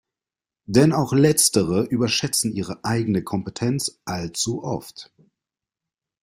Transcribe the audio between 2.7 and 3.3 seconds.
eigene